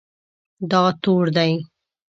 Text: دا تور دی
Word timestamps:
دا 0.71 0.83
تور 1.01 1.25
دی 1.35 1.51